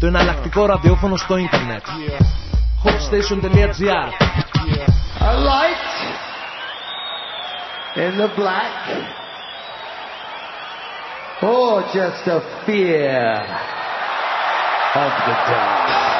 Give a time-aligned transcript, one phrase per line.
[0.00, 1.84] Το εναλλακτικό ραδιόφωνο στο ίντερνετ
[2.84, 4.08] hotstation.gr
[5.20, 5.84] A light
[8.04, 8.72] in the black
[11.42, 13.20] or just a fear
[15.04, 16.13] of the dark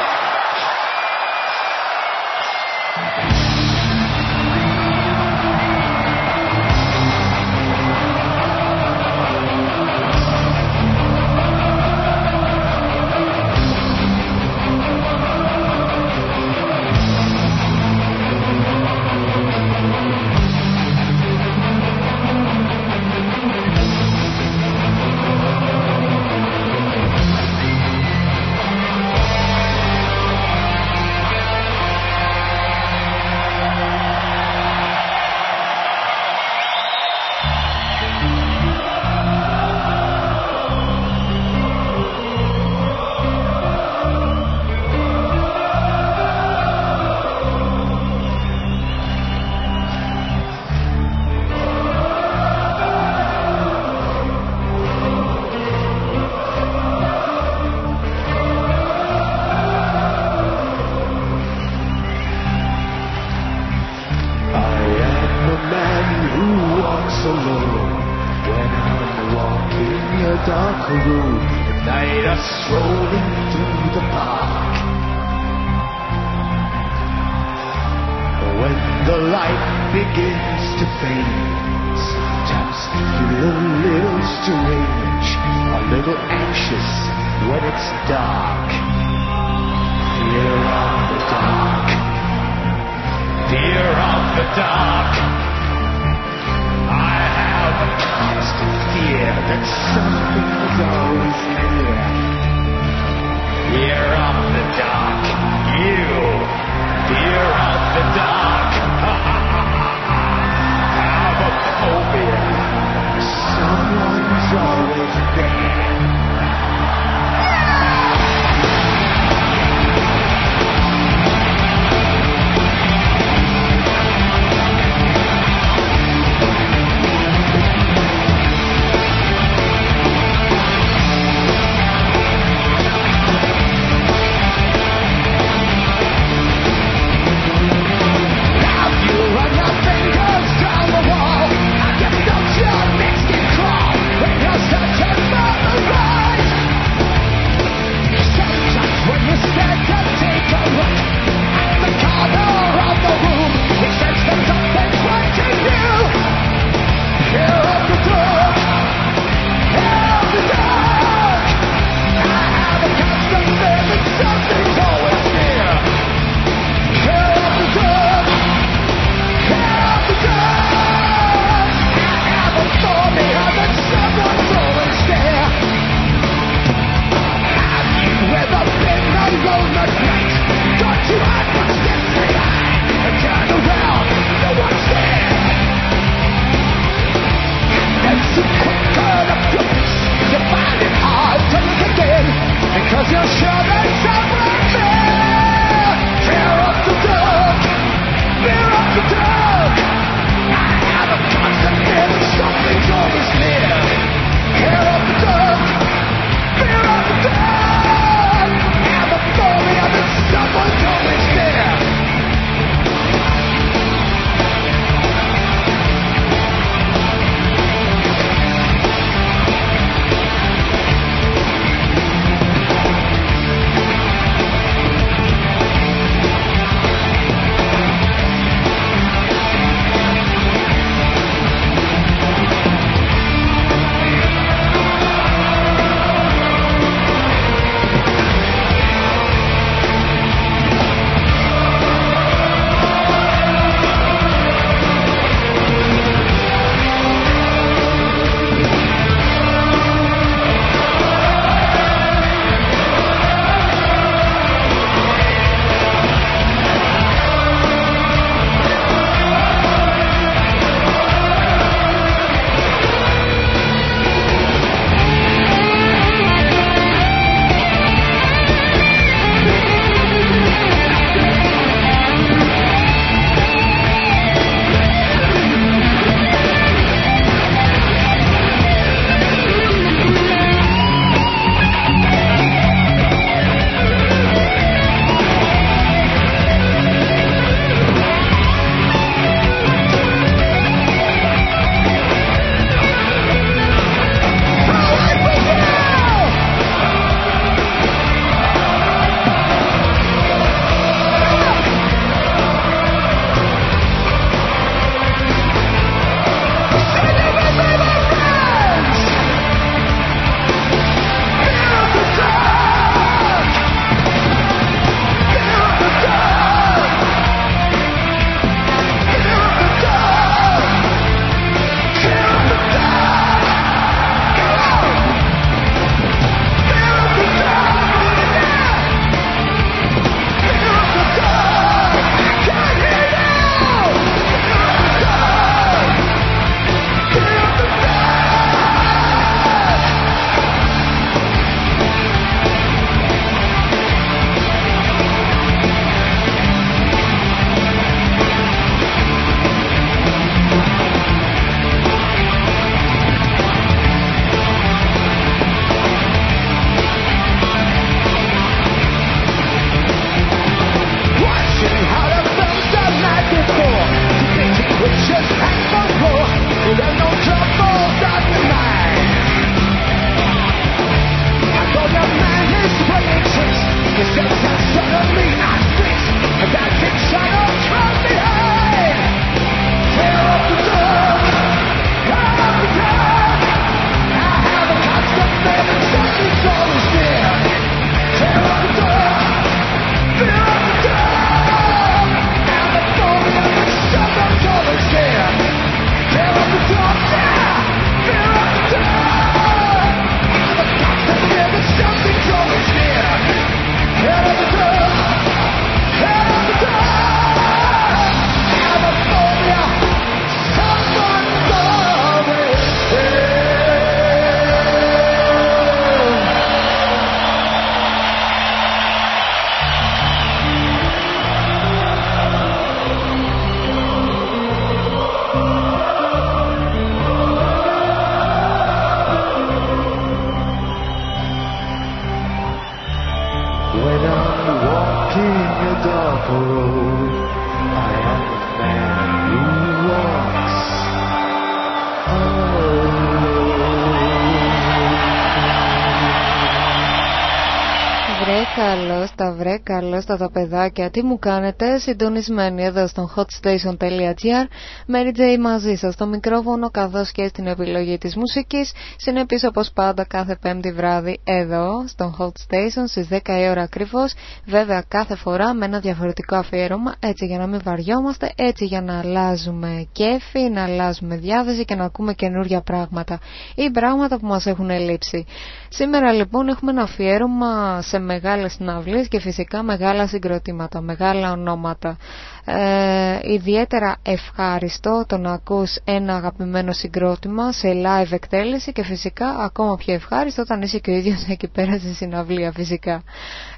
[449.62, 450.90] καλώ τα παιδάκια.
[450.90, 454.46] Τι μου κάνετε, συντονισμένοι εδώ στο hotstation.gr.
[454.92, 458.72] Mary J μαζί σας στο μικρόφωνο καθώς και στην επιλογή της μουσικής.
[458.96, 464.14] Συνεπείς όπως πάντα κάθε πέμπτη βράδυ εδώ στο Hot Station στις 10 η ώρα ακριβώς.
[464.46, 468.98] Βέβαια κάθε φορά με ένα διαφορετικό αφιέρωμα έτσι για να μην βαριόμαστε, έτσι για να
[468.98, 473.18] αλλάζουμε κέφι, να αλλάζουμε διάθεση και να ακούμε καινούργια πράγματα
[473.54, 475.26] ή πράγματα που μας έχουν λείψει.
[475.68, 481.96] Σήμερα λοιπόν έχουμε ένα αφιέρωμα σε μεγάλες συναυλίες και φυσικά μεγάλα συγκροτήματα, μεγάλα ονόματα.
[482.46, 489.76] Ε, ιδιαίτερα ευχάριστο το να ακούς ένα αγαπημένο συγκρότημα σε live εκτέλεση και φυσικά ακόμα
[489.76, 493.02] πιο ευχάριστο όταν είσαι και ο ίδιος εκεί πέρα στη συναυλία φυσικά.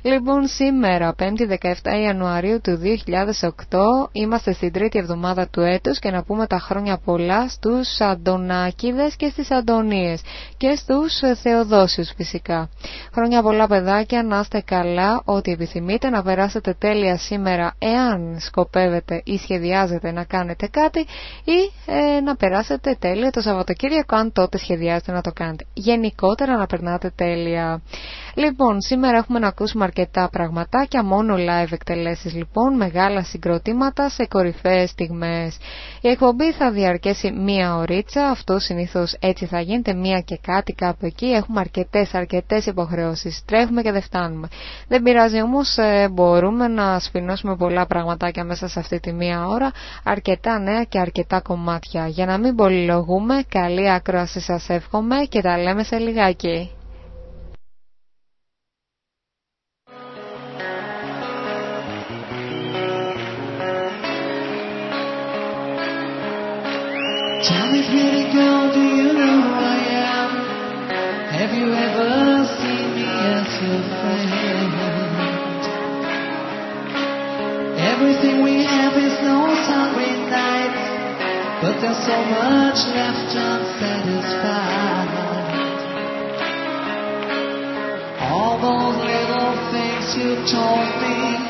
[0.03, 1.73] Λοιπόν σήμερα 5η 17
[2.05, 2.79] Ιανουαρίου του
[3.71, 3.79] 2008
[4.13, 9.29] είμαστε στην τρίτη εβδομάδα του έτους και να πούμε τα χρόνια πολλά στους Αντωνάκηδες και
[9.29, 10.21] στις Αντωνίες
[10.57, 11.13] και στους
[11.43, 12.69] Θεοδόσιους φυσικά.
[13.15, 18.75] Χρόνια πολλά παιδάκια, να είστε καλά, ό,τι επιθυμείτε, να περάσετε τέλεια σήμερα εάν σκοπεύετε
[19.25, 20.99] ή σχεδιάζετε να κάνετε κάτι
[21.45, 25.65] ή ε, να περάσετε τέλεια το Σαββατοκύριακο αν τότε σχεδιάζετε να το κάνετε.
[25.75, 27.83] Γενικότερα να περνάτε τέλεια.
[28.35, 34.91] Λοιπόν, σήμερα έχουμε να ακούσουμε αρκετά πραγματάκια, μόνο live εκτελέσεις λοιπόν, μεγάλα συγκροτήματα σε κορυφαίες
[34.91, 35.57] στιγμές.
[36.01, 41.07] Η εκπομπή θα διαρκέσει μία ωρίτσα, αυτό συνήθως έτσι θα γίνεται, μία και κάτι κάπου
[41.07, 44.49] εκεί, έχουμε αρκετές αρκετές υποχρεώσεις, τρέχουμε και δεν φτάνουμε.
[44.89, 49.73] Δεν πειράζει όμως, ε, μπορούμε να σφινώσουμε πολλά πραγματάκια μέσα σε αυτή τη μία ώρα,
[50.05, 52.07] αρκετά νέα και αρκετά κομμάτια.
[52.07, 56.71] Για να μην πολυλογούμε, καλή ακρόαση σας εύχομαι και τα λέμε σε λιγάκι.
[67.47, 69.79] Tell me, pretty girl, do you know who I
[70.17, 70.31] am?
[71.39, 72.11] Have you ever
[72.57, 74.26] seen me as your friend?
[77.97, 80.77] Everything we have is no sunny night,
[81.63, 85.09] but there's so much left unsatisfied.
[88.21, 91.41] All those little things you told me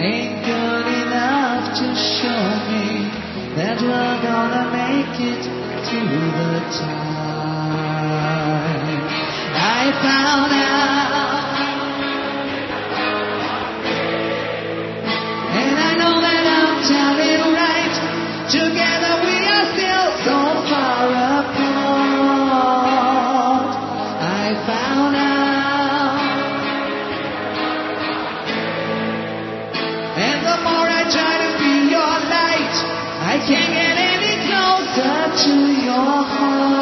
[0.00, 2.40] ain't good enough to show
[2.72, 3.12] me
[3.60, 5.44] that we're gonna make it
[5.92, 7.12] through the time.
[9.60, 11.31] I found out,
[16.88, 17.94] that I'm right.
[18.50, 21.06] Together we are still so far
[21.38, 22.62] apart.
[24.18, 26.18] I found out,
[30.18, 32.74] and the more I try to be your light,
[33.22, 35.54] I can't get any closer to
[35.86, 36.81] your heart.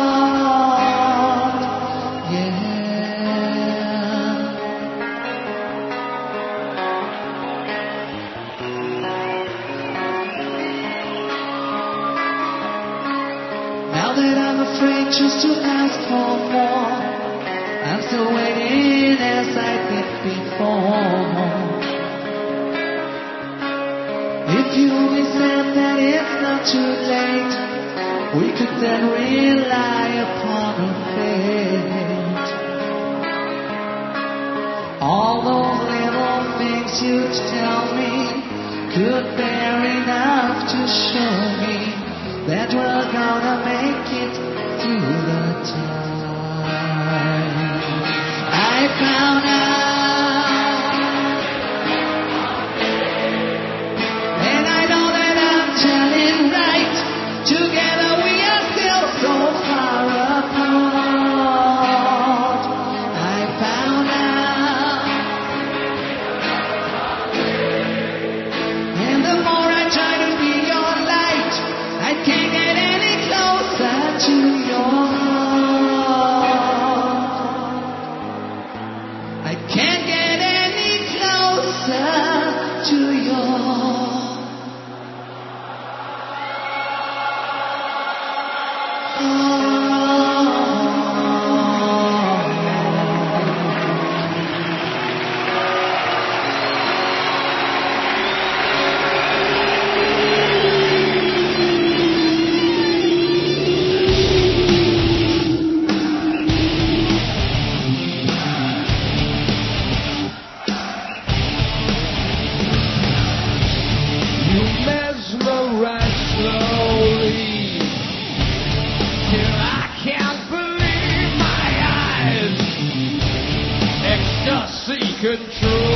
[125.36, 125.89] control.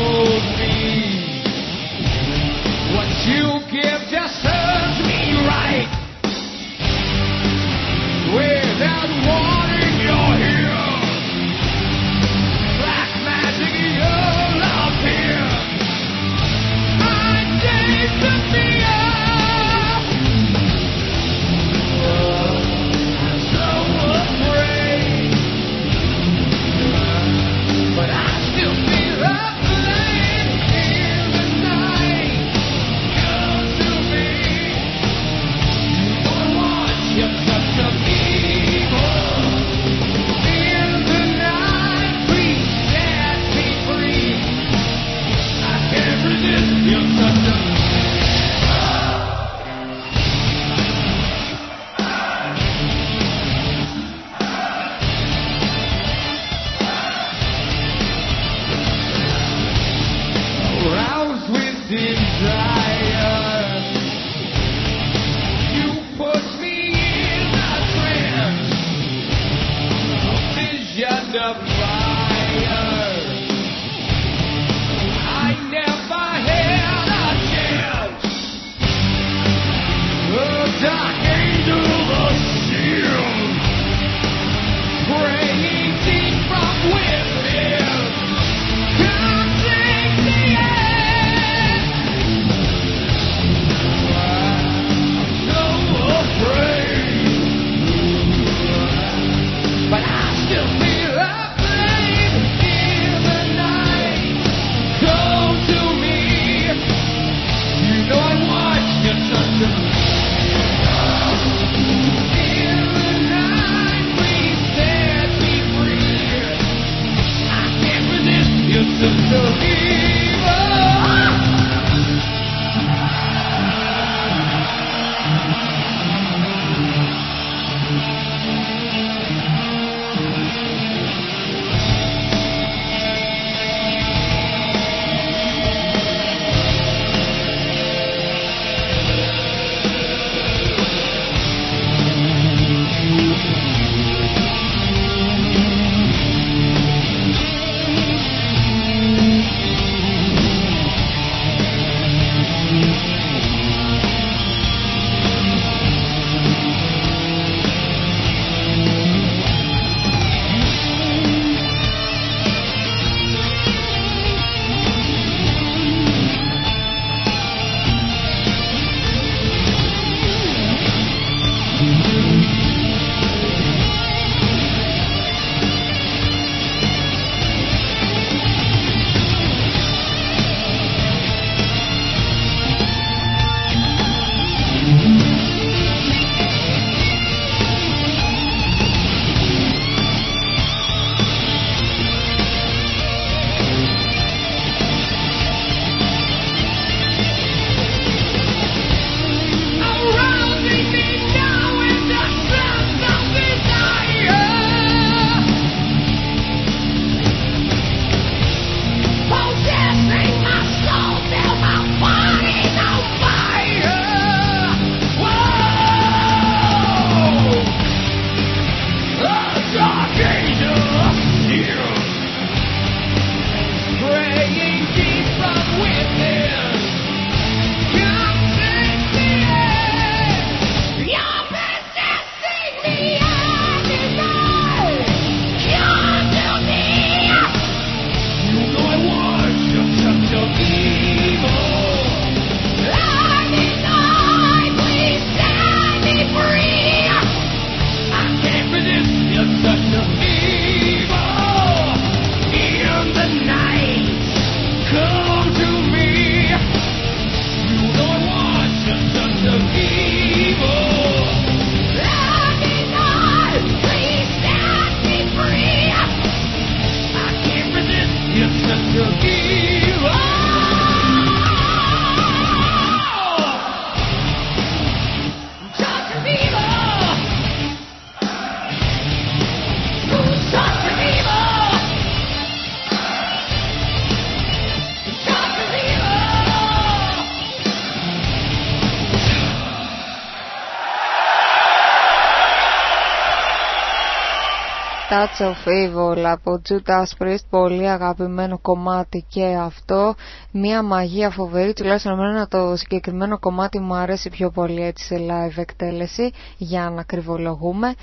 [295.14, 300.14] Touch of Evil από Judas Priest, πολύ αγαπημένο κομμάτι και αυτό.
[300.50, 305.56] Μία μαγεία φοβερή, τουλάχιστον εμένα το συγκεκριμένο κομμάτι μου αρέσει πιο πολύ έτσι σε live
[305.58, 307.94] εκτέλεση, για να κρυβολογούμε.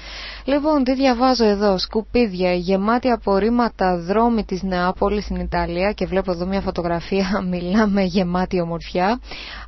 [0.46, 6.46] Λοιπόν, τι διαβάζω εδώ, σκουπίδια, γεμάτι απορρίμματα δρόμοι της Νεάπολης στην Ιταλία και βλέπω εδώ
[6.46, 9.20] μια φωτογραφία, μιλάμε γεμάτη ομορφιά,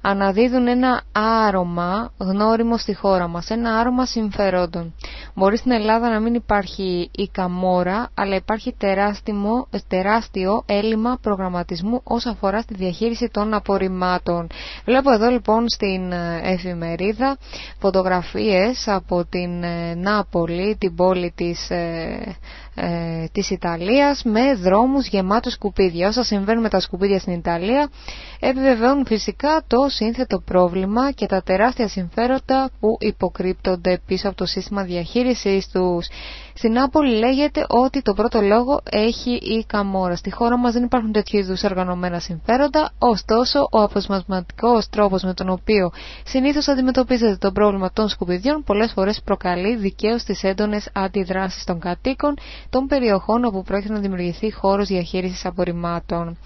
[0.01, 4.93] αναδίδουν ένα άρωμα γνώριμο στη χώρα μας, ένα άρωμα συμφερόντων.
[5.33, 12.31] Μπορεί στην Ελλάδα να μην υπάρχει η καμόρα, αλλά υπάρχει τεράστιο, τεράστιο έλλειμμα προγραμματισμού όσον
[12.33, 14.47] αφορά στη διαχείριση των απορριμμάτων.
[14.85, 17.37] Βλέπω εδώ λοιπόν στην ε, εφημερίδα
[17.79, 21.69] φωτογραφίες από την ε, Νάπολη, την πόλη της
[22.75, 26.07] ε, ε, της Ιταλίας με δρόμους γεμάτους σκουπίδια.
[26.07, 27.89] Όσα συμβαίνουν με τα σκουπίδια στην Ιταλία
[28.39, 34.83] επιβεβαιώνουν φυσικά το σύνθετο πρόβλημα και τα τεράστια συμφέροντα που υποκρύπτονται πίσω από το σύστημα
[34.83, 36.07] διαχείρισης τους.
[36.55, 40.15] Στην Νάπολη λέγεται ότι το πρώτο λόγο έχει η Καμόρα.
[40.15, 45.49] Στη χώρα μας δεν υπάρχουν τέτοιου είδους οργανωμένα συμφέροντα, ωστόσο ο αποσπασματικός τρόπος με τον
[45.49, 45.91] οποίο
[46.25, 52.33] συνήθως αντιμετωπίζεται το πρόβλημα των σκουπιδιών πολλές φορές προκαλεί δικαίως τις έντονες αντιδράσεις των κατοίκων
[52.69, 56.37] των περιοχών όπου πρόκειται να δημιουργηθεί χώρος διαχείρισης απορριμμάτων.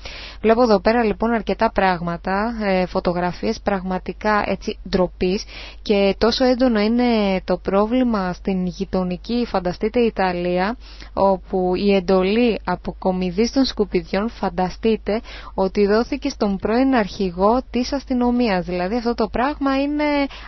[0.41, 5.43] Βλέπω εδώ πέρα λοιπόν αρκετά πράγματα, ε, φωτογραφίες πραγματικά έτσι ντροπής
[5.81, 10.77] και τόσο έντονο είναι το πρόβλημα στην γειτονική φανταστείτε Ιταλία
[11.13, 15.21] όπου η εντολή αποκομιδής των σκουπιδιών φανταστείτε
[15.53, 18.65] ότι δόθηκε στον πρώην αρχηγό της αστυνομίας.
[18.65, 20.03] Δηλαδή αυτό το πράγμα είναι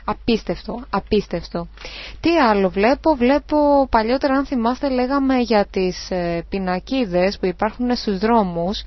[0.05, 1.67] απίστευτο, απίστευτο.
[2.19, 8.17] Τι άλλο βλέπω, βλέπω παλιότερα αν θυμάστε λέγαμε για τις ε, πινακίδες που υπάρχουν στους
[8.17, 8.83] δρόμους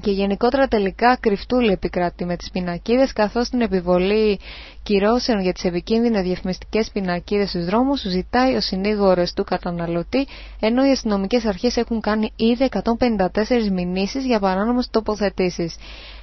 [0.00, 4.38] και γενικότερα τελικά κρυφτούλη επικρατεί με τις πινακίδες καθώς την επιβολή
[4.82, 10.26] κυρώσεων για τις επικίνδυνες διαφημιστικές πινακίδες στους δρόμους σου ζητάει ο συνήγορος του καταναλωτή
[10.60, 15.76] ενώ οι αστυνομικές αρχές έχουν κάνει ήδη 154 μηνύσεις για παράνομες τοποθετήσεις.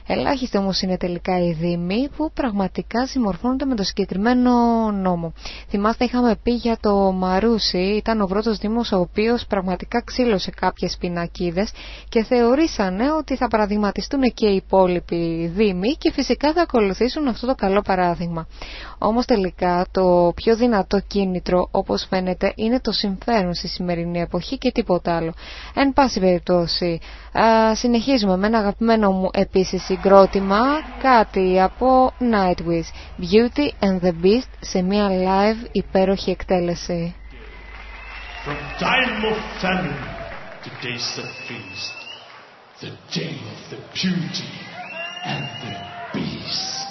[0.08, 4.52] Ελάχιστοι όμως είναι τελικά οι δήμοι που πραγματικά συμμορφώνονται με το συγκεκριμένο
[4.92, 5.34] νόμο.
[5.70, 10.98] Θυμάστε είχαμε πει για το Μαρούσι, ήταν ο πρώτος δήμος ο οποίος πραγματικά ξύλωσε κάποιες
[11.00, 11.72] πινακίδες
[12.10, 17.56] και θεωρήσανε ότι θα παραδειγματιστούν και οι υπόλοιποι δήμοι και φυσικά θα ακολουθήσουν αυτό το
[17.56, 18.48] καλό παράδειγμα.
[18.98, 24.72] Όμως τελικά το πιο δυνατό κίνητρο όπως φαίνεται είναι το συμφέρον στη σημερινή εποχή και
[24.72, 25.34] τίποτα άλλο.
[25.74, 27.00] Εν πάση περιπτώσει,
[27.40, 30.64] α, συνεχίζουμε με ένα αγαπημένο μου επίσης συγκρότημα,
[31.02, 32.90] κάτι από Nightwish,
[33.22, 37.16] Beauty and the Beast σε μια live υπέροχη εκτέλεση.
[38.46, 40.04] From time of famine
[40.64, 41.96] to days of feast,
[42.82, 44.52] the day of the beauty
[45.34, 45.74] and the
[46.14, 46.83] beast.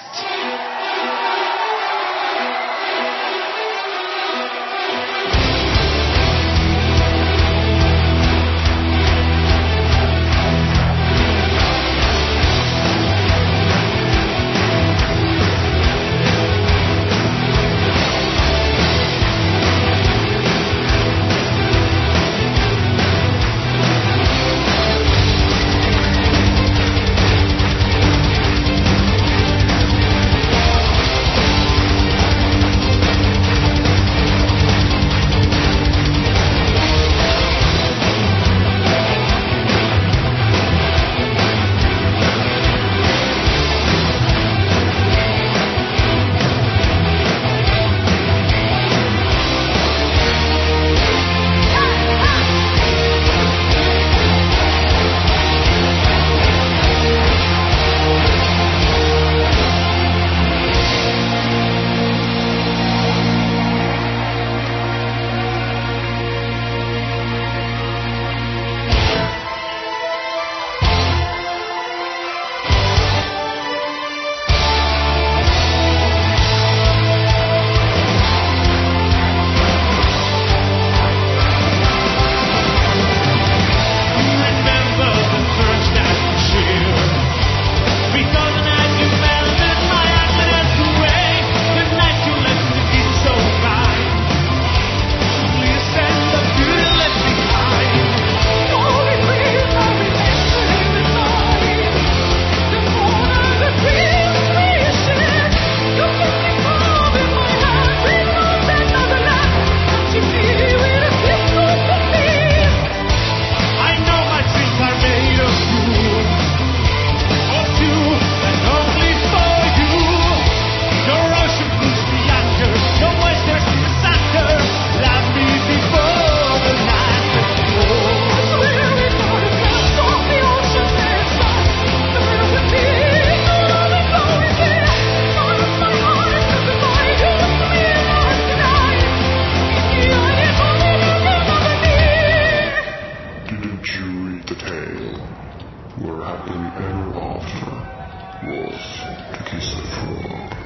[148.72, 150.50] Was to kiss a frog.
[150.50, 150.61] Πολύ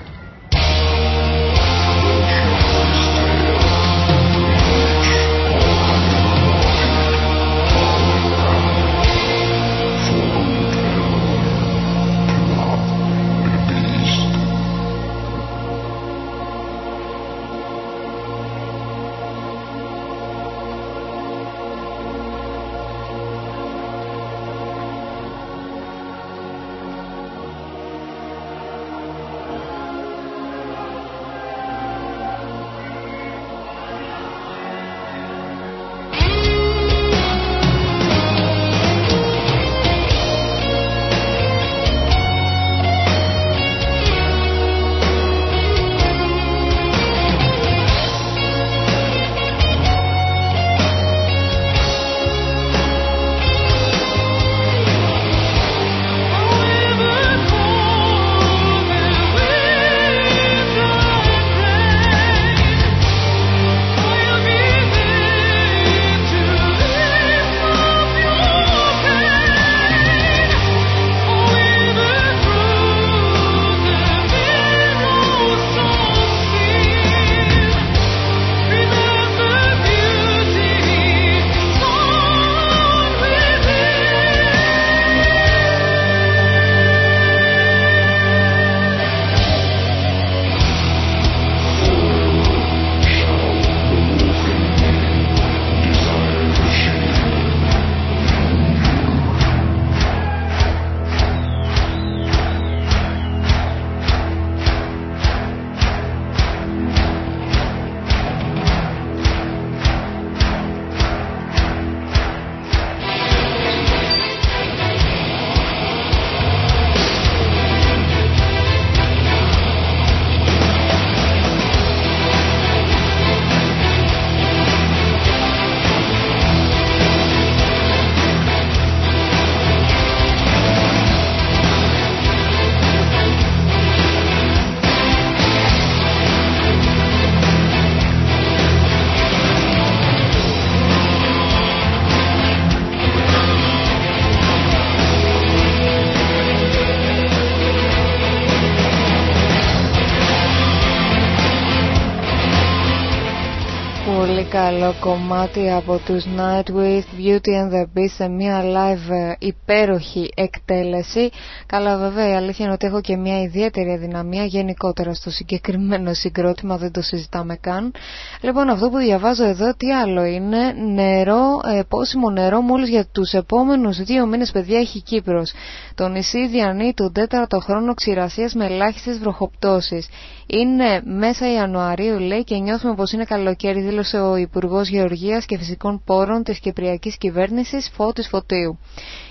[154.87, 161.31] καλό κομμάτι από τους Nightwish Beauty and the Beast σε μια live ε, υπέροχη εκτέλεση.
[161.67, 166.77] Καλά βέβαια η αλήθεια είναι ότι έχω και μια ιδιαίτερη αδυναμία γενικότερα στο συγκεκριμένο συγκρότημα,
[166.77, 167.93] δεν το συζητάμε καν.
[168.41, 173.33] Λοιπόν αυτό που διαβάζω εδώ τι άλλο είναι; Νερό, ε, πόσιμο νερό μόλις για τους
[173.33, 175.53] επόμενους δύο μήνες παιδιά έχει Κύπρος.
[175.95, 180.09] Το νησί διανύει τον τέταρτο χρόνο ξηρασίας με ελάχιστες βροχοπτώσεις.
[180.49, 186.03] Είναι μέσα Ιανουαρίου λέει και νιώθουμε πως είναι καλοκαίρι δήλωσε ο Υπουργός Γεωργίας και Φυσικών
[186.05, 188.79] Πόρων της Κυπριακής Κυβέρνησης Φώτης Φωτίου.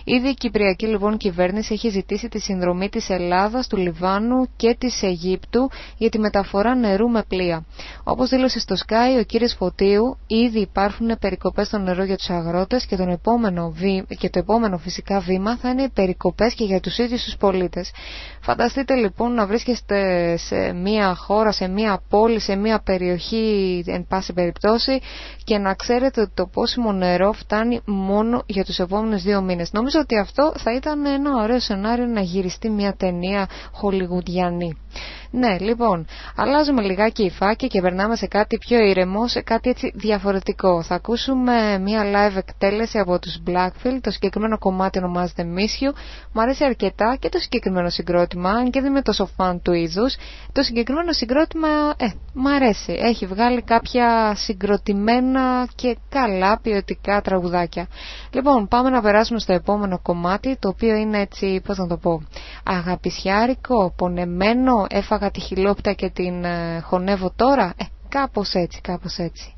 [0.08, 5.04] Ήδη η Κυπριακή λοιπόν κυβέρνηση έχει ζητήσει τη συνδρομή της Ελλάδας, του Λιβάνου και της
[5.04, 7.65] Αιγύπτου για τη μεταφορά νερού με πλοία.
[8.04, 12.86] Όπως δήλωσε στο Sky ο κύριος Φωτίου, ήδη υπάρχουν περικοπές στο νερό για τους αγρότες
[12.86, 14.06] και, τον επόμενο βή...
[14.17, 17.91] και το επόμενο φυσικά βήμα θα είναι οι περικοπές και για τους ίδιους τους πολίτες.
[18.41, 19.97] Φανταστείτε λοιπόν να βρίσκεστε
[20.38, 24.99] σε μία χώρα, σε μία πόλη, σε μία περιοχή εν πάση περιπτώσει
[25.43, 29.71] και να ξέρετε ότι το πόσιμο νερό φτάνει μόνο για τους επόμενους δύο μήνες.
[29.71, 34.77] Νομίζω ότι αυτό θα ήταν ένα ωραίο σενάριο να γυριστεί μια ταινία χολιγουδιανή.
[35.31, 39.91] Ναι, λοιπόν, αλλάζουμε λιγάκι η φάκη και περνάμε σε κάτι πιο ήρεμο, σε κάτι έτσι
[39.95, 40.81] διαφορετικό.
[40.83, 45.93] Θα ακούσουμε μια live εκτέλεση από τους Blackfield, το συγκεκριμένο κομμάτι ονομάζεται Miss You.
[46.33, 50.15] Μου αρέσει αρκετά και το συγκεκριμένο συγκρότημα, αν και δεν είμαι τόσο φαν του είδους.
[50.51, 52.91] Το συγκεκριμένο συγκρότημα, ε, μου αρέσει.
[52.99, 57.88] Έχει βγάλει κάποια συγκροτημένα και καλά ποιοτικά τραγουδάκια.
[58.31, 62.21] Λοιπόν, πάμε να περάσουμε στο επόμενο κομμάτι, το οποίο είναι έτσι, πώς να το πω,
[62.63, 67.73] αγαπησιάρικο, πονεμένο, έφαγα τη χιλόπτα και την ε, χωνεύω τώρα.
[67.77, 69.54] Ε, κάπως έτσι, κάπως έτσι.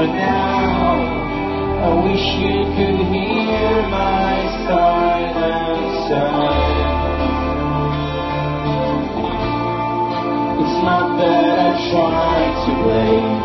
[0.00, 0.96] Are now,
[1.84, 4.32] I wish you could hear my
[4.64, 6.80] silent sigh.
[10.56, 13.40] It's not that I try to blame.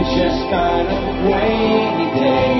[0.00, 2.56] It's just kind of a rainy day.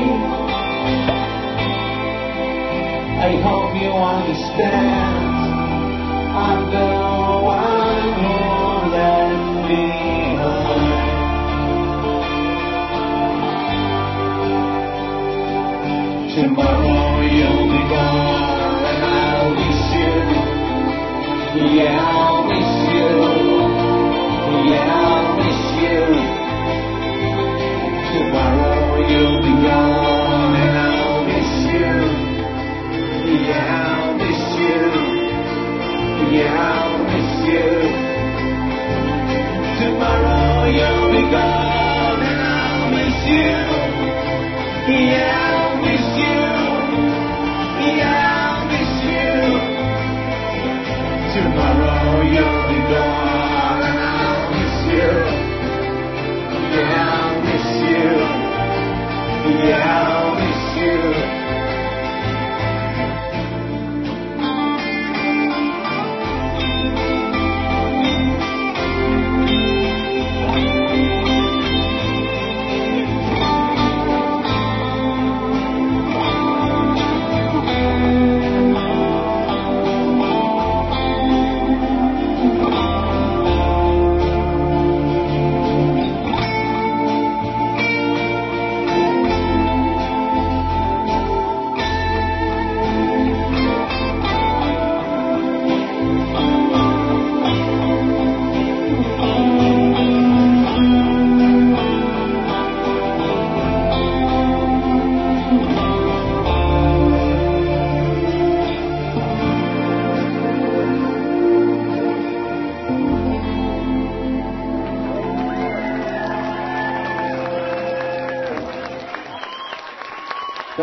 [3.16, 5.32] I hope you understand.
[6.36, 6.91] I'm the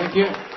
[0.09, 0.49] Thank you.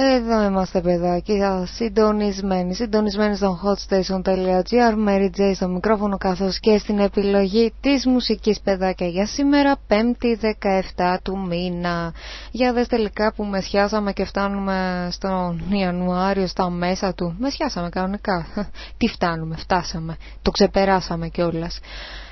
[0.00, 7.72] Εδώ είμαστε παιδάκια, συντονισμένοι, συντονισμένοι στο hotstation.gr, Mary J στο μικρόφωνο καθώς και στην επιλογή
[7.80, 10.52] της μουσικής παιδάκια για σήμερα, 5η
[10.96, 12.12] 17 του μήνα.
[12.50, 17.34] Για δες τελικά που μεσιάσαμε και φτάνουμε στον Ιανουάριο στα μέσα του.
[17.38, 18.46] Μεσιάσαμε κανονικά.
[18.98, 21.80] Τι φτάνουμε, φτάσαμε, το ξεπεράσαμε κιόλας.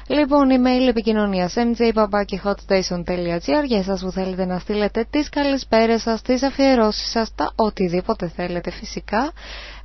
[0.08, 7.10] Λοιπόν, email επικοινωνίας mjpapakihot.station.gr για εσάς που θέλετε να στείλετε τις καλησπέρες σας, τις αφιερώσεις
[7.10, 9.32] σας, τα οτιδήποτε θέλετε φυσικά.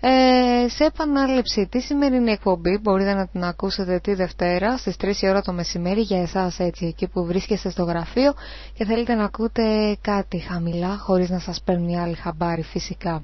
[0.04, 5.30] Ε, σε επανάληψη τη σημερινή εκπομπή μπορείτε να την ακούσετε τη Δευτέρα στις 3 η
[5.30, 8.34] ώρα το μεσημέρι για εσάς έτσι εκεί που βρίσκεστε στο γραφείο
[8.74, 13.24] και θέλετε να ακούτε κάτι χαμηλά χωρίς να σας παίρνει άλλη χαμπάρι φυσικά.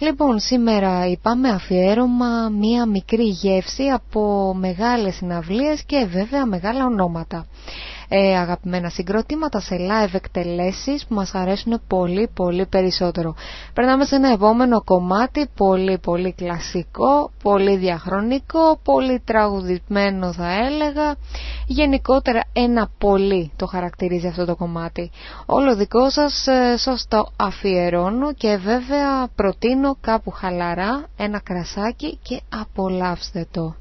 [0.00, 7.46] Λοιπόν, σήμερα είπαμε αφιέρωμα μία μικρή γεύση από μεγάλες συναυλίες και βέβαια μεγάλα ονόματα.
[8.12, 13.34] Ε, αγαπημένα συγκροτήματα, σε live εκτελέσεις που μας αρέσουν πολύ πολύ περισσότερο.
[13.74, 21.16] Περνάμε σε ένα επόμενο κομμάτι, πολύ πολύ κλασικό, πολύ διαχρονικό, πολύ τραγουδισμένο θα έλεγα.
[21.66, 25.10] Γενικότερα ένα πολύ το χαρακτηρίζει αυτό το κομμάτι.
[25.46, 26.74] Όλο δικό σας, ε,
[27.08, 33.74] το αφιερώνω και βέβαια προτείνω κάπου χαλαρά ένα κρασάκι και απολαύστε το.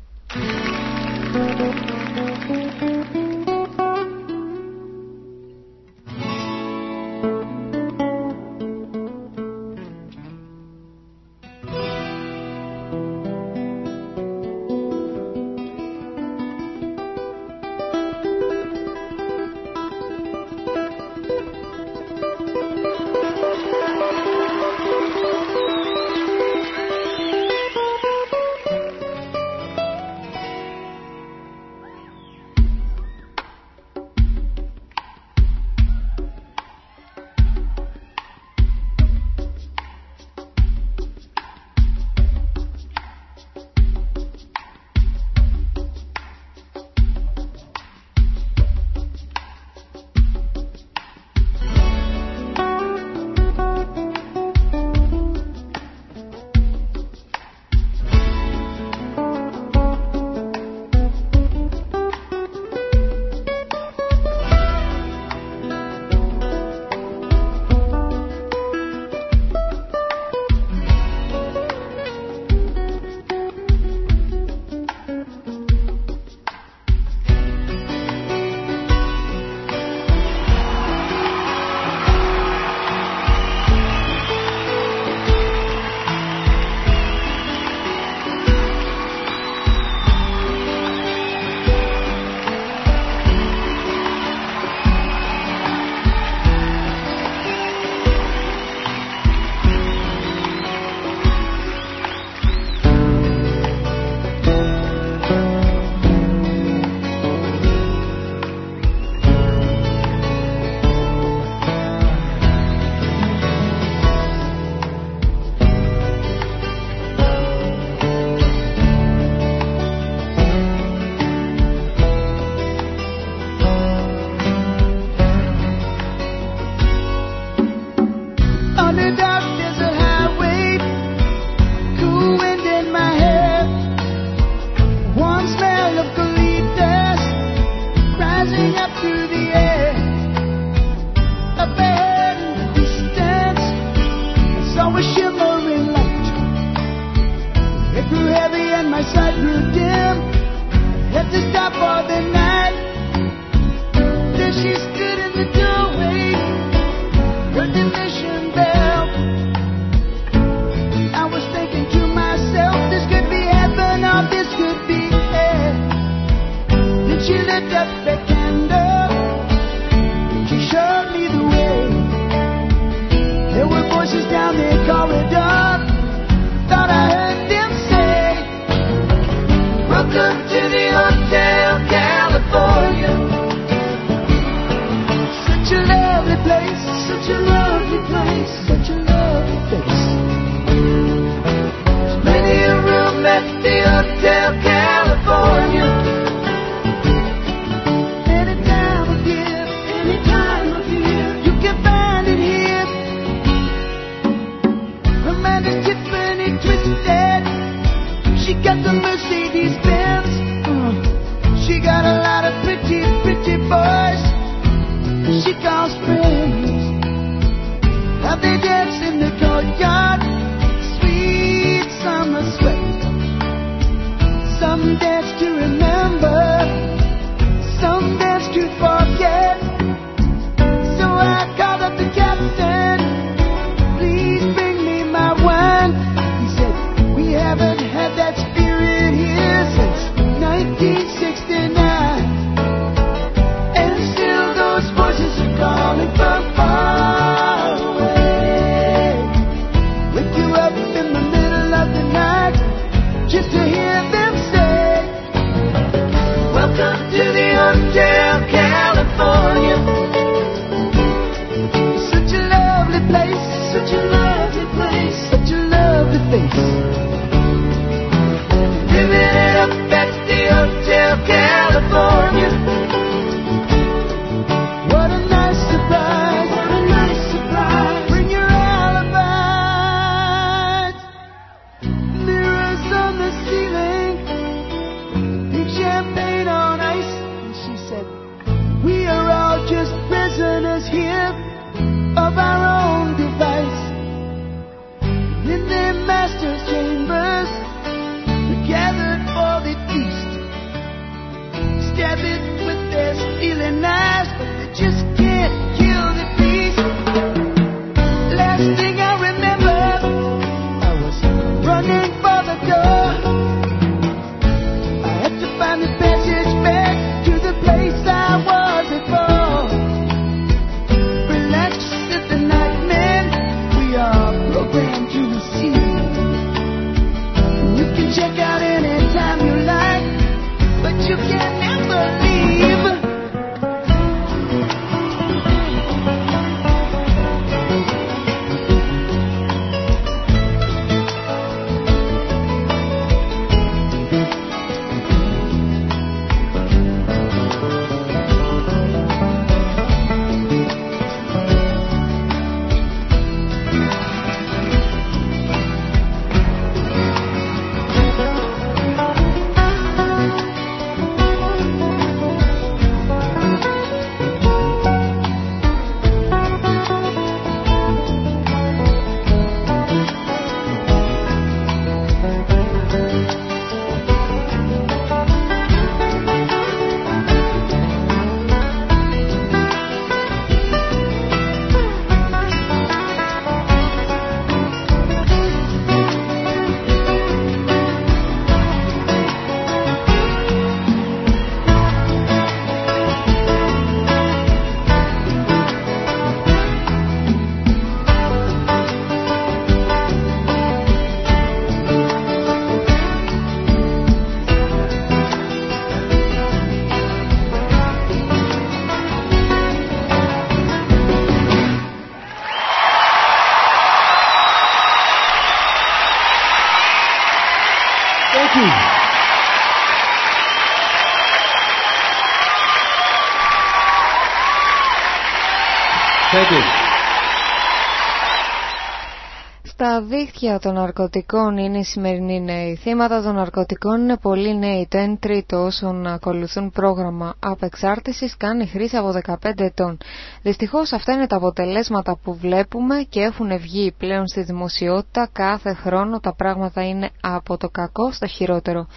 [429.99, 432.75] Στα δίχτυα των ναρκωτικών είναι οι σημερινοί νέοι.
[432.75, 434.87] Θύματα των ναρκωτικών είναι πολλοί νέοι.
[434.89, 439.97] Το 1 τρίτο όσων ακολουθούν πρόγραμμα απεξάρτησης κάνει χρήση από 15 ετών.
[440.41, 445.29] Δυστυχώς αυτά είναι τα αποτελέσματα που βλέπουμε και έχουν βγει πλέον στη δημοσιότητα.
[445.31, 448.87] Κάθε χρόνο τα πράγματα είναι από το κακό στο χειρότερο.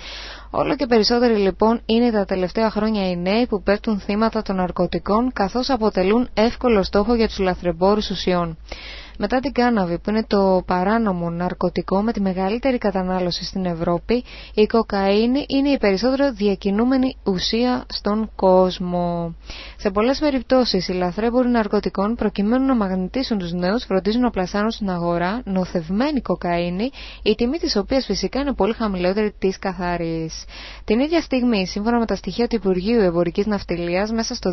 [0.50, 5.32] Όλο και περισσότεροι λοιπόν είναι τα τελευταία χρόνια οι νέοι που πέφτουν θύματα των ναρκωτικών
[5.32, 8.56] καθώς αποτελούν εύκολο στόχο για τους λαθρεμπόρους ουσιών.
[9.24, 14.66] Μετά την κάναβη που είναι το παράνομο ναρκωτικό με τη μεγαλύτερη κατανάλωση στην Ευρώπη, η
[14.66, 19.34] κοκαίνη είναι η περισσότερο διακινούμενη ουσία στον κόσμο.
[19.76, 24.90] Σε πολλές περιπτώσεις οι λαθρέμποροι ναρκωτικών προκειμένου να μαγνητήσουν τους νέους φροντίζουν να πλασάνουν στην
[24.90, 26.90] αγορά νοθευμένη κοκαίνη,
[27.22, 30.44] η τιμή της οποίας φυσικά είναι πολύ χαμηλότερη της καθαρής.
[30.92, 34.50] Την ίδια στιγμή, σύμφωνα με τα στοιχεία του Υπουργείου Εμπορικής Ναυτιλίας, μέσα στο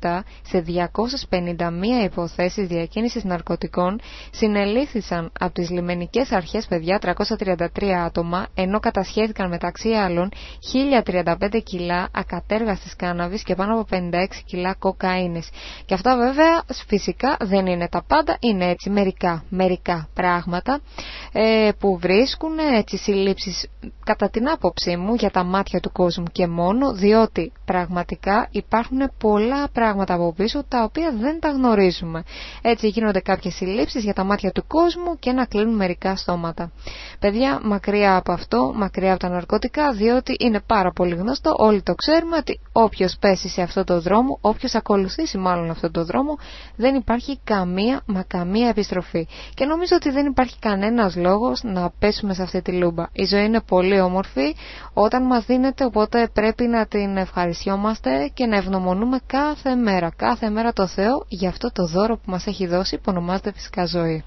[0.00, 4.00] 2007 σε 251 υποθέσεις διακίνησης ναρκωτικών
[4.30, 6.98] συνελήφθησαν από τις λιμενικές αρχές παιδιά
[7.78, 10.28] 333 άτομα ενώ κατασχέθηκαν μεταξύ άλλων
[11.04, 14.10] 1035 κιλά ακατέργαστης κάναβης και πάνω από 56
[14.46, 15.48] κιλά κοκαίνης.
[15.84, 20.80] Και αυτά βέβαια φυσικά δεν είναι τα πάντα, είναι έτσι μερικά, μερικά πράγματα
[21.32, 23.66] ε, που βρίσκουν έτσι συλλήψεις
[24.04, 29.68] κατά την άποψή μου για τα μάτια του κόσμου και μόνο διότι πραγματικά υπάρχουν πολλά
[29.68, 32.22] πράγματα από πίσω τα οποία δεν τα γνωρίζουμε.
[32.62, 36.70] Έτσι γίνονται κάποιες συλλήψεις για τα μάτια του κόσμου και να κλείνουν μερικά στόματα.
[37.18, 41.94] Παιδιά, μακριά από αυτό, μακριά από τα ναρκωτικά, διότι είναι πάρα πολύ γνωστό, όλοι το
[41.94, 46.38] ξέρουμε ότι όποιος πέσει σε αυτό το δρόμο, όποιος ακολουθήσει μάλλον αυτό το δρόμο,
[46.76, 49.26] δεν υπάρχει καμία μα καμία επιστροφή.
[49.54, 53.04] Και νομίζω ότι δεν υπάρχει κανένας λόγος να πέσουμε σε αυτή τη λούμπα.
[53.12, 54.54] Η ζωή είναι πολύ όμορφη
[54.92, 60.72] όταν μας δίνεται, οπότε πρέπει να την ευχαριστιόμαστε και να ευνομονούμε κάθε μέρα, κάθε μέρα
[60.72, 64.24] το Θεό για αυτό το δώρο που μας έχει δώσει που ονομάζεται φυσικά ζωή.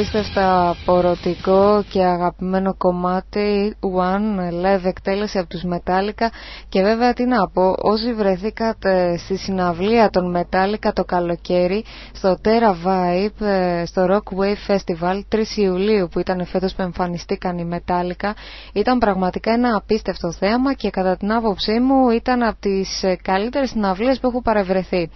[0.00, 6.26] Απίστευτα απορροτικό και αγαπημένο κομμάτι One live εκτέλεση από τους Metallica
[6.68, 12.86] και βέβαια τι να πω όσοι βρεθήκατε στη συναυλία των Metallica το καλοκαίρι στο Terra
[12.86, 18.30] Vibe ε, στο Rock Wave Festival 3 Ιουλίου που ήταν φέτος που εμφανιστήκαν οι Metallica
[18.72, 23.68] ήταν πραγματικά ένα απίστευτο θέαμα και κατά την άποψή μου ήταν από τις ε, καλύτερες
[23.70, 25.10] συναυλίες που έχω παρευρεθεί.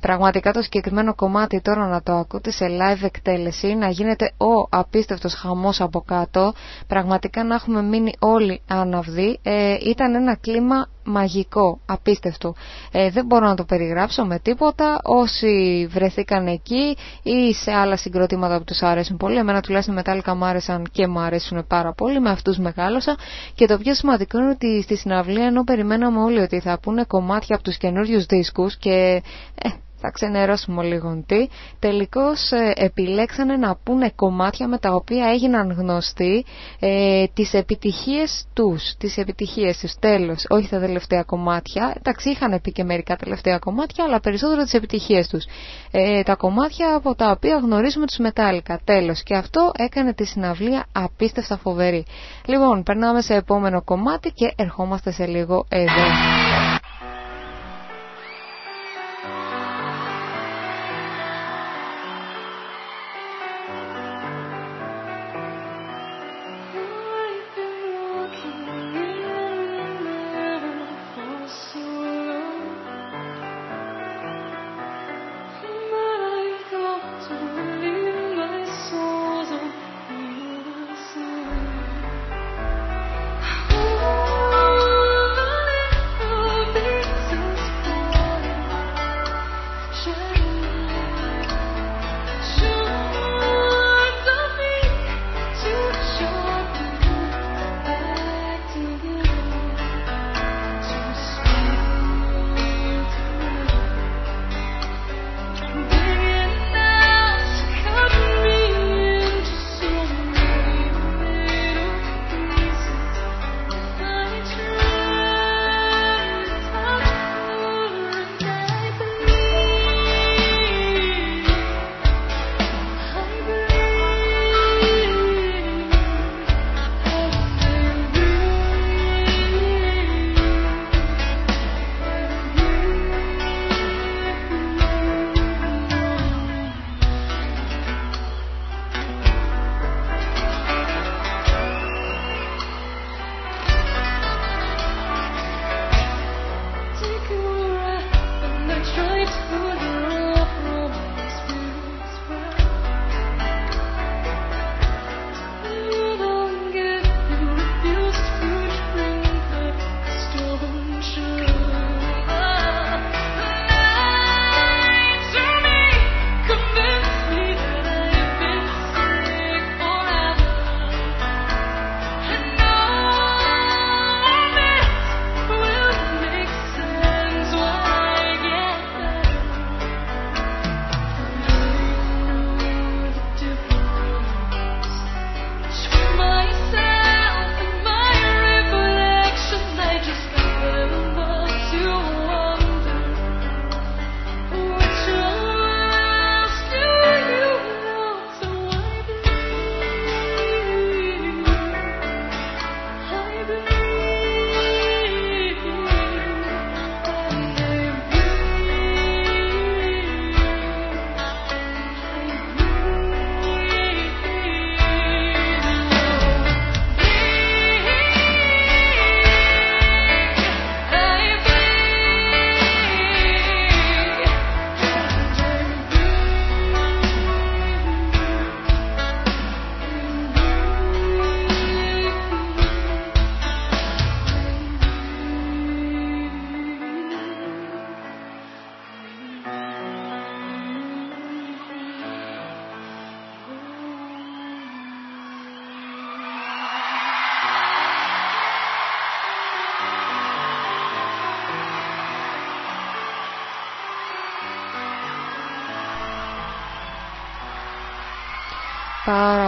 [0.00, 5.34] Πραγματικά το συγκεκριμένο κομμάτι τώρα να το ακούτε σε live εκτέλεση, να γίνεται ο απίστευτος
[5.34, 6.52] χαμός από κάτω,
[6.86, 12.54] πραγματικά να έχουμε μείνει όλοι άναυδοι, ε, ήταν ένα κλίμα μαγικό, απίστευτο.
[12.92, 15.00] Ε, δεν μπορώ να το περιγράψω με τίποτα.
[15.02, 20.44] Όσοι βρεθήκαν εκεί ή σε άλλα συγκροτήματα που τους άρεσουν πολύ, εμένα τουλάχιστον μετάλλικα μου
[20.44, 23.16] άρεσαν και μου αρέσουν πάρα πολύ, με αυτούς μεγάλωσα.
[23.54, 27.54] Και το πιο σημαντικό είναι ότι στη συναυλία ενώ περιμέναμε όλοι ότι θα πούνε κομμάτια
[27.54, 29.22] από τους καινούριους δίσκους και
[29.62, 29.68] ε,
[30.00, 36.44] θα ξενερώσουμε λίγο τι, τελικώς ε, επιλέξανε να πούνε κομμάτια με τα οποία έγιναν γνωστοί
[36.80, 42.72] ε, τις επιτυχίες τους, τις επιτυχίες τους, τέλος, όχι τα τελευταία κομμάτια, εντάξει είχαν πει
[42.72, 45.44] και μερικά τελευταία κομμάτια, αλλά περισσότερο τις επιτυχίες τους.
[45.90, 50.86] Ε, τα κομμάτια από τα οποία γνωρίζουμε τους μετάλλικα, τέλος, και αυτό έκανε τη συναυλία
[50.92, 52.04] απίστευτα φοβερή.
[52.46, 56.47] Λοιπόν, περνάμε σε επόμενο κομμάτι και ερχόμαστε σε λίγο εδώ.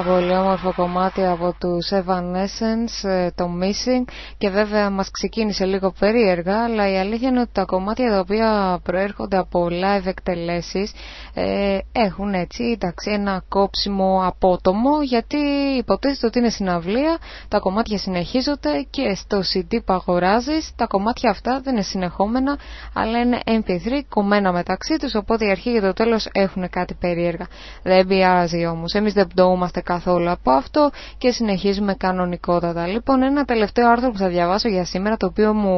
[0.05, 5.92] Πάρα πολύ όμορφο κομμάτι από τους Evanescence, ε, το Missing και βέβαια μας ξεκίνησε λίγο
[5.98, 10.92] περίεργα αλλά η αλήθεια είναι ότι τα κομμάτια τα οποία προέρχονται από live εκτελέσεις
[11.34, 15.36] ε, έχουν έτσι εντάξει, ένα κόψιμο απότομο γιατί
[15.78, 21.61] υποτίθεται ότι είναι συναυλία, τα κομμάτια συνεχίζονται και στο CD που αγοράζεις τα κομμάτια αυτά
[21.62, 22.59] δεν είναι συνεχόμενα
[22.94, 27.46] αλλά είναι MP3 κομμένα μεταξύ τους οπότε η αρχή και το τέλος έχουν κάτι περίεργα.
[27.82, 32.86] Δεν πειράζει όμως, εμείς δεν πτωούμαστε καθόλου από αυτό και συνεχίζουμε κανονικότατα.
[32.86, 35.74] Λοιπόν, ένα τελευταίο άρθρο που θα διαβάσω για σήμερα, το οποίο μου,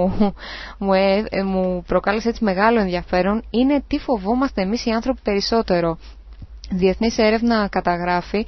[0.79, 5.99] μου, ε, ε, μου προκάλεσε έτσι μεγάλο ενδιαφέρον, είναι τι φοβόμαστε εμείς οι άνθρωποι περισσότερο.
[6.71, 8.47] Διεθνής έρευνα καταγράφει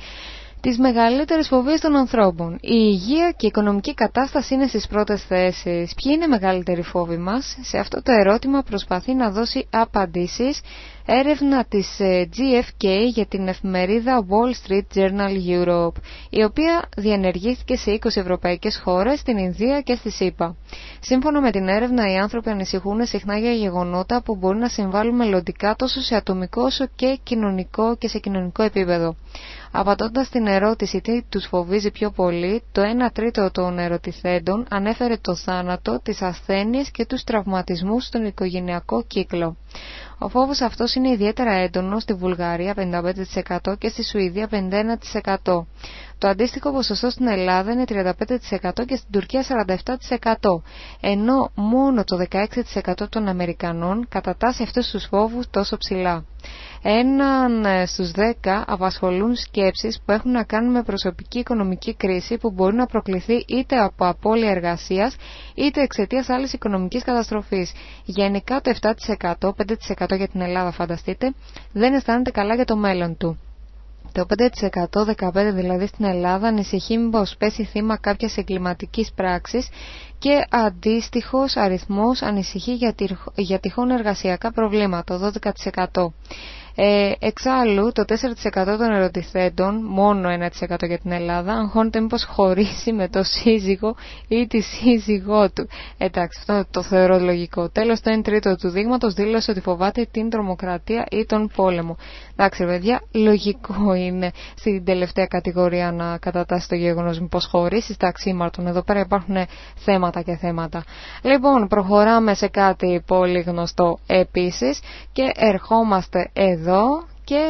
[0.61, 2.53] τις μεγαλύτερες φοβίες των ανθρώπων.
[2.55, 2.59] Η
[2.93, 5.95] υγεία και η οικονομική κατάσταση είναι στις πρώτες θέσεις.
[5.95, 10.61] Ποιοι είναι οι μεγαλύτεροι φόβοι μας; Σε αυτό το ερώτημα προσπαθεί να δώσει απαντήσεις
[11.07, 15.92] έρευνα της ε, GFK για την εφημερίδα Wall Street Journal Europe,
[16.30, 20.57] η οποία διενεργήθηκε σε 20 ευρωπαϊκές χώρες, στην Ινδία και στη ΣΥΠΑ.
[21.00, 25.74] Σύμφωνα με την έρευνα, οι άνθρωποι ανησυχούν συχνά για γεγονότα που μπορεί να συμβάλλουν μελλοντικά
[25.76, 29.16] τόσο σε ατομικό όσο και κοινωνικό και σε κοινωνικό επίπεδο.
[29.76, 35.34] Απαντώντας την ερώτηση τι τους φοβίζει πιο πολύ, το 1 τρίτο των ερωτηθέντων ανέφερε το
[35.36, 39.57] θάνατο, τις ασθένειες και τους τραυματισμούς στον οικογενειακό κύκλο.
[40.25, 44.49] Ο φόβος αυτός είναι ιδιαίτερα έντονος στη Βουλγαρία 55% και στη Σουηδία
[45.43, 45.64] 51%.
[46.19, 49.45] Το αντίστοιχο ποσοστό στην Ελλάδα είναι 35% και στην Τουρκία
[50.19, 50.62] 47%,
[51.01, 56.25] ενώ μόνο το 16% των Αμερικανών κατατάσσει αυτούς τους φόβους τόσο ψηλά.
[56.83, 62.51] Έναν ε, στους 10 απασχολούν σκέψεις που έχουν να κάνουν με προσωπική οικονομική κρίση που
[62.51, 65.17] μπορεί να προκληθεί είτε από απώλεια εργασίας
[65.55, 67.73] είτε εξαιτίας άλλης οικονομικής καταστροφής.
[68.05, 71.33] Γενικά το 7%, 5% για την Ελλάδα φανταστείτε,
[71.73, 73.39] δεν αισθάνεται καλά για το μέλλον του.
[74.15, 74.27] Το
[74.93, 79.69] 5% 15% δηλαδή στην Ελλάδα ανησυχεί μήπως πέσει θύμα κάποιας εγκληματικής πράξης
[80.19, 82.79] και αντίστοιχος αριθμός ανησυχεί
[83.37, 85.33] για τυχόν εργασιακά προβλήματα,
[85.93, 86.12] 12%.
[86.77, 93.09] Ε, εξάλλου, το 4% των ερωτηθέντων, μόνο 1% για την Ελλάδα, αγχώνεται μήπως χωρίσει με
[93.09, 93.95] το σύζυγο
[94.29, 95.68] ή τη σύζυγό του.
[95.99, 97.68] Εντάξει, αυτό το θεωρώ λογικό.
[97.68, 101.97] Τέλος, το 1 τρίτο του δείγματος δήλωσε ότι φοβάται την τρομοκρατία ή τον πόλεμο.
[102.33, 108.66] Εντάξει, παιδιά, λογικό είναι στην τελευταία κατηγορία να κατατάσσει το γεγονός μήπως χωρίσει τα αξίμαρτον.
[108.66, 109.37] Εδώ πέρα υπάρχουν
[109.77, 110.85] θέματα και θέματα.
[111.22, 114.81] Λοιπόν, προχωράμε σε κάτι πολύ γνωστό επίσης
[115.12, 117.41] και ερχόμαστε εδώ εδώ και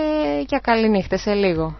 [0.48, 1.76] για καλή νύχτα σε λίγο.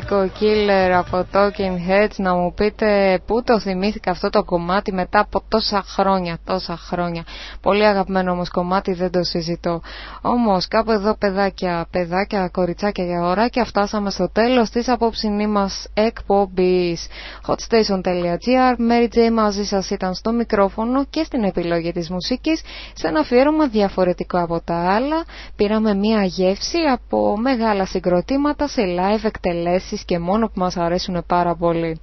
[0.00, 5.18] Echo Killer από Talking Heads να μου πείτε πού το θυμήθηκα αυτό το κομμάτι μετά
[5.20, 7.24] από τόσα χρόνια, τόσα χρόνια.
[7.60, 9.80] Πολύ αγαπημένο όμως κομμάτι, δεν το συζητώ.
[10.22, 15.86] Όμως κάπου εδώ παιδάκια, παιδάκια, κοριτσάκια για ώρα και φτάσαμε στο τέλος της απόψινή μας
[15.94, 17.06] εκπομπής.
[17.46, 22.62] hotstation.gr Mary J μαζί σας ήταν στο μικρόφωνο και στην επιλογή της μουσικής
[22.94, 25.24] σε ένα αφιέρωμα διαφορετικό από τα άλλα.
[25.56, 31.54] Πήραμε μία γεύση από μεγάλα συγκροτήματα σε live εκτελέσεις και μόνο που μας αρέσουν πάρα
[31.56, 32.00] πολύ.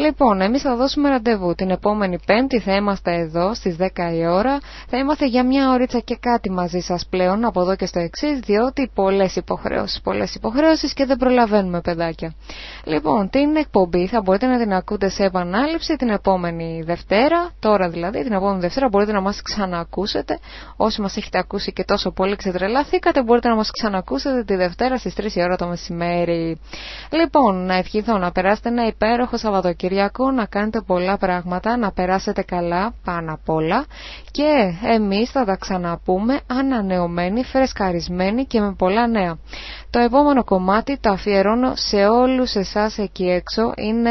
[0.00, 1.54] Λοιπόν, εμείς θα δώσουμε ραντεβού.
[1.54, 5.98] Την επόμενη πέμπτη, θα είμαστε εδώ στις 10 η ώρα, θα είμαστε για μια ωρίτσα
[5.98, 10.92] και κάτι μαζί σας πλέον από εδώ και στο εξής, διότι πολλές υποχρεώσεις, πολλές υποχρεώσεις
[10.92, 12.34] και δεν προλαβαίνουμε παιδάκια.
[12.84, 18.22] Λοιπόν, την εκπομπή θα μπορείτε να την ακούτε σε επανάληψη την επόμενη Δευτέρα, τώρα δηλαδή,
[18.22, 20.38] την επόμενη Δευτέρα μπορείτε να μας ξανακούσετε,
[20.76, 25.14] όσοι μας έχετε ακούσει και τόσο πολύ ξετρελαθήκατε, μπορείτε να μας ξανακούσετε τη Δευτέρα στις
[25.16, 26.60] 3 η ώρα το μεσημέρι.
[27.10, 32.42] Λοιπόν, να ευχηθώ να περάσετε ένα υπέροχο Σαββατοκύριακο Σαββατοκύριακο να κάνετε πολλά πράγματα, να περάσετε
[32.42, 33.84] καλά πάνω απ' όλα
[34.30, 39.38] και εμείς θα τα ξαναπούμε ανανεωμένοι, φρεσκαρισμένοι και με πολλά νέα.
[39.90, 44.10] Το επόμενο κομμάτι το αφιερώνω σε όλους εσάς εκεί έξω, είναι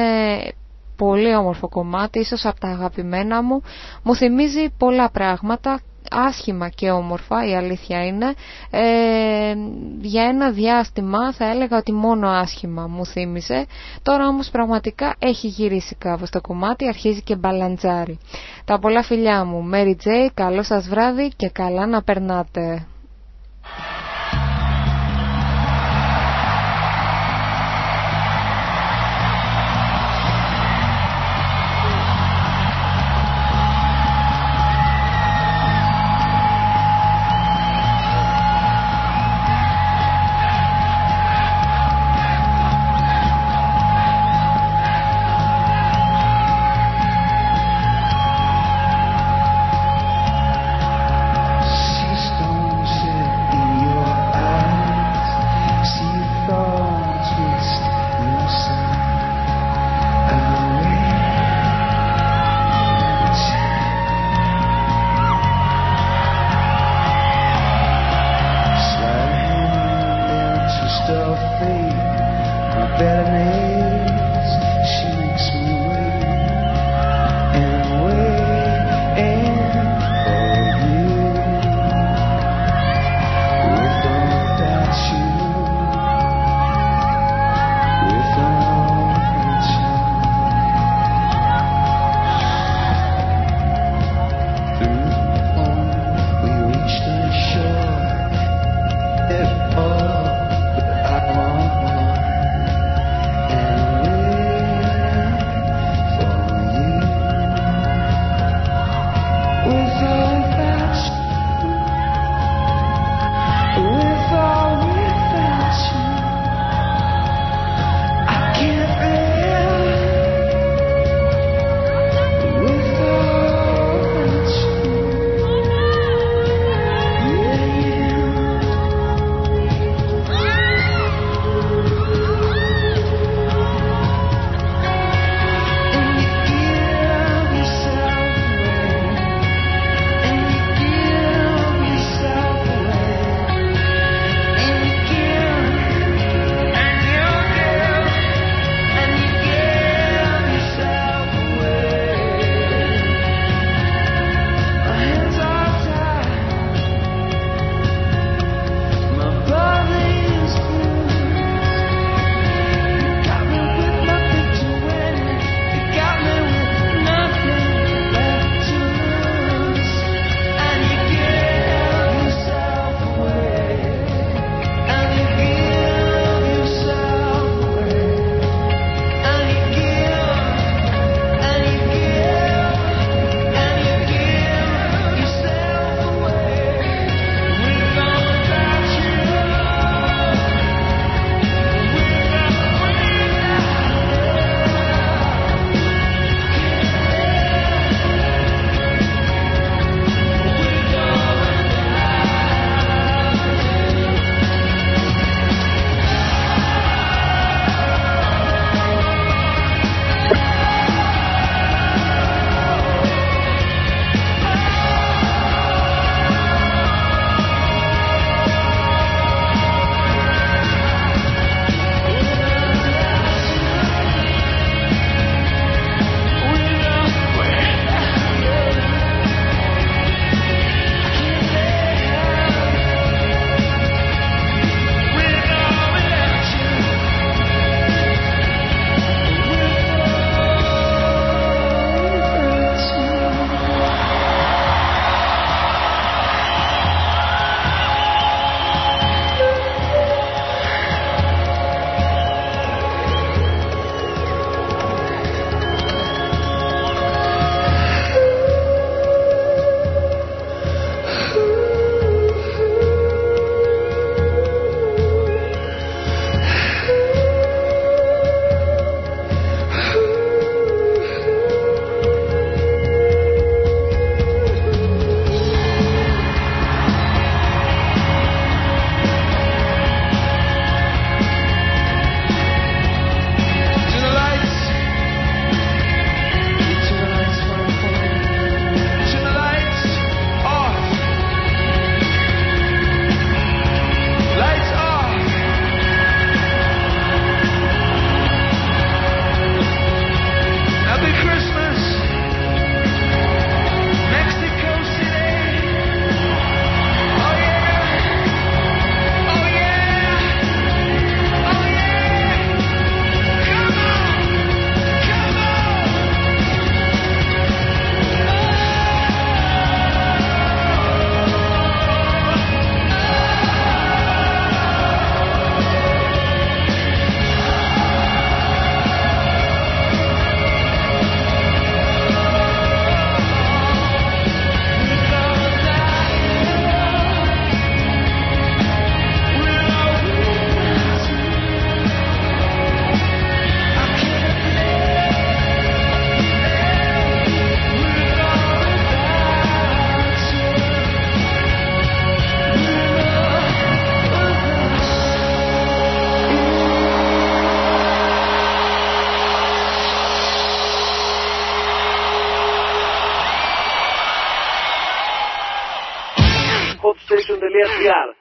[0.97, 3.61] πολύ όμορφο κομμάτι, ίσως από τα αγαπημένα μου,
[4.03, 5.79] μου θυμίζει πολλά πράγματα
[6.11, 8.33] άσχημα και όμορφα, η αλήθεια είναι.
[8.69, 9.53] Ε,
[10.01, 13.65] για ένα διάστημα θα έλεγα ότι μόνο άσχημα μου θύμισε.
[14.01, 18.17] Τώρα όμως πραγματικά έχει γυρίσει κάπως το κομμάτι, αρχίζει και μπαλαντζάρι.
[18.65, 22.85] Τα πολλά φιλιά μου, Mary J, καλό σας βράδυ και καλά να περνάτε.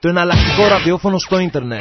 [0.01, 1.81] Το εναλλακτικό ραδιόφωνο στο ίντερνετ.